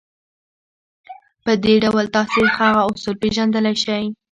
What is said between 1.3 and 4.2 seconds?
په دې ډول تاسې هغه اصول پېژندلای شئ.